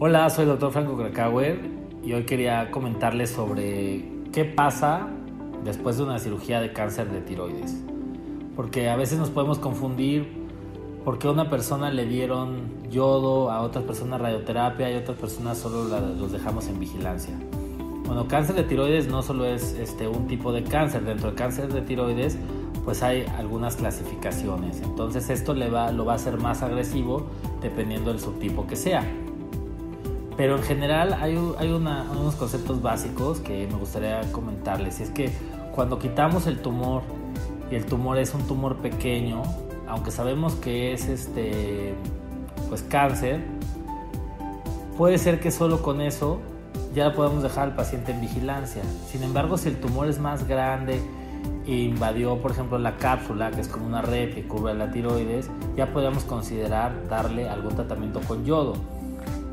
[0.00, 1.60] Hola, soy el doctor Franco Krakauer
[2.04, 5.08] y hoy quería comentarles sobre qué pasa
[5.64, 7.82] después de una cirugía de cáncer de tiroides.
[8.56, 10.44] Porque a veces nos podemos confundir
[11.04, 15.58] porque a una persona le dieron yodo, a otras personas radioterapia y a otras personas
[15.58, 15.84] solo
[16.18, 17.34] los dejamos en vigilancia.
[18.06, 21.72] Bueno, cáncer de tiroides no solo es este, un tipo de cáncer, dentro del cáncer
[21.72, 22.38] de tiroides
[22.84, 24.80] pues hay algunas clasificaciones.
[24.82, 27.26] Entonces esto lo va a hacer más agresivo
[27.60, 29.04] dependiendo del subtipo que sea.
[30.36, 35.00] Pero en general hay, unos conceptos básicos que me gustaría comentarles.
[35.00, 35.30] Y es que
[35.74, 37.02] cuando quitamos el tumor
[37.70, 39.42] y el tumor es un tumor pequeño,
[39.88, 41.94] aunque sabemos que es este
[42.68, 43.42] pues cáncer,
[44.98, 46.40] puede ser que solo con eso
[46.94, 48.82] ya podemos dejar al paciente en vigilancia.
[49.10, 51.00] Sin embargo, si el tumor es más grande
[51.66, 55.92] invadió, por ejemplo, la cápsula, que es como una red que cubre la tiroides, ya
[55.92, 58.74] podemos considerar darle algún tratamiento con yodo.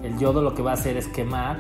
[0.04, 1.58] El yodo lo que va a hacer es quemar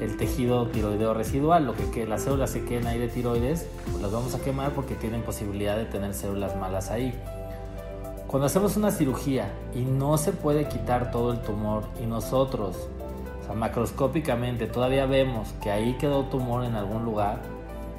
[0.00, 4.00] el tejido tiroideo residual, lo que, que las células se queden ahí de tiroides, pues
[4.00, 7.12] las vamos a quemar porque tienen posibilidad de tener células malas ahí.
[8.28, 12.88] Cuando hacemos una cirugía y no se puede quitar todo el tumor y nosotros,
[13.54, 17.40] macroscópicamente todavía vemos que ahí quedó tumor en algún lugar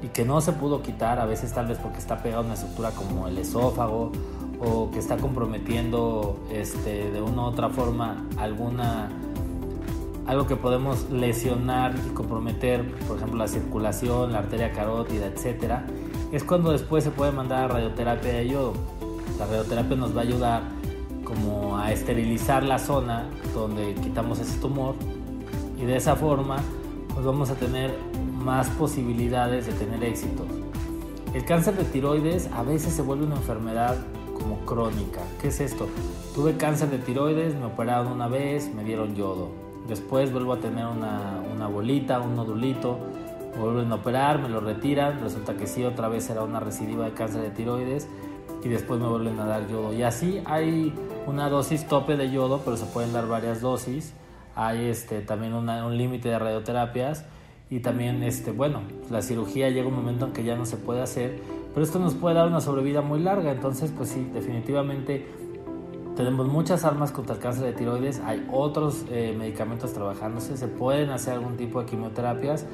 [0.02, 2.54] y que no se pudo quitar, a veces tal vez porque está pegado a una
[2.54, 4.12] estructura como el esófago
[4.60, 9.10] o que está comprometiendo este, de una u otra forma alguna
[10.28, 15.88] algo que podemos lesionar y comprometer, por ejemplo, la circulación, la arteria carótida, etcétera,
[16.32, 18.74] es cuando después se puede mandar a radioterapia de yodo.
[19.40, 20.62] La radioterapia nos va a ayudar
[21.24, 24.94] como a esterilizar la zona donde quitamos ese tumor
[25.82, 26.58] y de esa forma
[27.20, 27.94] pues vamos a tener
[28.34, 30.48] más posibilidades de tener éxitos.
[31.34, 33.98] El cáncer de tiroides a veces se vuelve una enfermedad
[34.34, 35.20] como crónica.
[35.42, 35.90] ¿Qué es esto?
[36.34, 39.50] Tuve cáncer de tiroides, me operaron una vez, me dieron yodo
[39.90, 42.98] Después vuelvo a tener una, una bolita, un nodulito,
[43.54, 47.04] me vuelven a operar, me lo retiran, resulta que sí, otra vez era una recidiva
[47.04, 48.08] de cáncer de tiroides
[48.64, 49.92] y después me vuelven a dar yodo.
[49.92, 50.94] Y así hay
[51.28, 54.14] una dosis tope de yodo, pero se pueden dar varias dosis.
[54.62, 57.24] Hay este, también un límite de radioterapias
[57.70, 61.02] y también, este, bueno, la cirugía llega un momento en que ya no se puede
[61.02, 61.40] hacer,
[61.74, 65.26] pero esto nos puede dar una sobrevida muy larga, entonces pues sí, definitivamente
[66.18, 71.12] tenemos muchas armas contra el cáncer de tiroides, hay otros eh, medicamentos trabajándose, se pueden
[71.12, 72.66] hacer algún tipo de quimioterapias,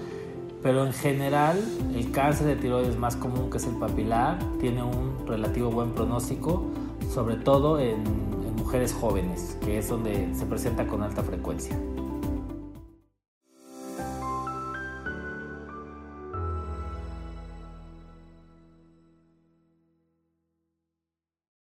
[0.64, 1.64] pero en general
[1.94, 6.64] el cáncer de tiroides más común, que es el papilar, tiene un relativo buen pronóstico,
[7.14, 8.35] sobre todo en
[8.66, 11.78] mujeres jóvenes, que es donde se presenta con alta frecuencia.